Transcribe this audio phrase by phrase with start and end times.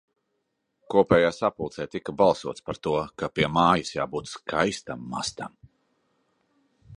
[0.93, 5.61] Kopējā sapulcē tika balsots par to, ka pie mājas jābūt skaistam mastam.